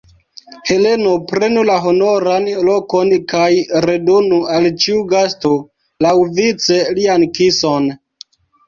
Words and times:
Heleno, 0.69 1.11
prenu 1.31 1.65
la 1.69 1.75
honoran 1.83 2.49
lokon 2.69 3.13
kaj 3.35 3.45
redonu 3.87 4.43
al 4.57 4.69
ĉiu 4.87 5.07
gasto, 5.15 5.57
laŭvice, 6.09 6.85
lian 7.01 7.33
kison! 7.39 7.93